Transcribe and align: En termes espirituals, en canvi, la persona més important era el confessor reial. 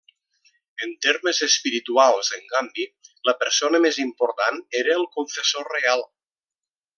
En 0.85 0.93
termes 1.05 1.41
espirituals, 1.47 2.31
en 2.37 2.47
canvi, 2.53 2.87
la 3.29 3.35
persona 3.43 3.83
més 3.87 4.01
important 4.07 4.59
era 4.81 4.97
el 5.03 5.07
confessor 5.19 5.71
reial. 5.77 6.07